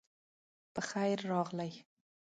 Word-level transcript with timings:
پخير 0.73 1.17
راغلئ 1.31 1.71